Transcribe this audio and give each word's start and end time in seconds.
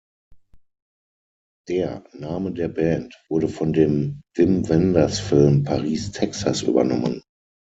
Der 1.67 2.03
Name 2.13 2.53
der 2.53 2.69
Band 2.69 3.13
wurde 3.29 3.47
von 3.47 3.71
dem 3.71 4.21
Wim-Wenders-Film 4.35 5.61
"Paris, 5.61 6.11
Texas" 6.11 6.63
übernommen. 6.63 7.21